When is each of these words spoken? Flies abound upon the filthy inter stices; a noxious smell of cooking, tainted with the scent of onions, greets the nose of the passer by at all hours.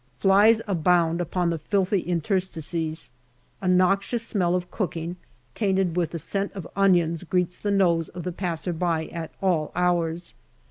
Flies 0.17 0.63
abound 0.67 1.21
upon 1.21 1.51
the 1.51 1.59
filthy 1.59 2.03
inter 2.07 2.39
stices; 2.39 3.11
a 3.61 3.67
noxious 3.67 4.25
smell 4.25 4.55
of 4.55 4.71
cooking, 4.71 5.15
tainted 5.53 5.95
with 5.95 6.09
the 6.09 6.17
scent 6.17 6.51
of 6.53 6.67
onions, 6.75 7.23
greets 7.23 7.55
the 7.59 7.69
nose 7.69 8.09
of 8.09 8.23
the 8.23 8.31
passer 8.31 8.73
by 8.73 9.05
at 9.09 9.29
all 9.43 9.71
hours. 9.75 10.33